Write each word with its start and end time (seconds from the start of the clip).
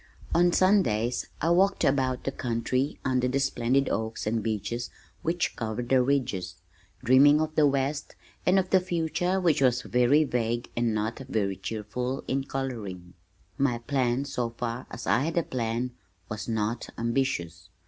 On 0.33 0.51
Sundays 0.51 1.27
I 1.41 1.51
walked 1.51 1.83
about 1.83 2.23
the 2.23 2.31
country 2.31 2.99
under 3.05 3.27
the 3.27 3.39
splendid 3.39 3.87
oaks 3.87 4.25
and 4.25 4.41
beeches 4.41 4.89
which 5.21 5.55
covered 5.55 5.89
the 5.89 6.01
ridges, 6.01 6.55
dreaming 7.03 7.39
of 7.39 7.53
the 7.53 7.67
West, 7.67 8.15
and 8.43 8.57
of 8.57 8.71
the 8.71 8.79
future 8.79 9.39
which 9.39 9.61
was 9.61 9.83
very 9.83 10.23
vague 10.23 10.71
and 10.75 10.95
not 10.95 11.19
very 11.29 11.55
cheerful 11.55 12.23
in 12.27 12.45
coloring. 12.45 13.13
My 13.59 13.77
plan 13.77 14.25
so 14.25 14.49
far 14.49 14.87
as 14.89 15.05
I 15.05 15.19
had 15.25 15.37
a 15.37 15.43
plan, 15.43 15.91
was 16.29 16.47
not 16.47 16.89
ambitious. 16.97 17.69